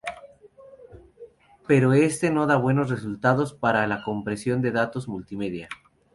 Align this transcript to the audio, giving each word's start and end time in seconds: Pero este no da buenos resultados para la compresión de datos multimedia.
Pero 1.67 1.93
este 1.93 2.31
no 2.31 2.47
da 2.47 2.55
buenos 2.57 2.89
resultados 2.89 3.53
para 3.53 3.85
la 3.85 4.01
compresión 4.03 4.63
de 4.63 4.71
datos 4.71 5.07
multimedia. 5.07 5.69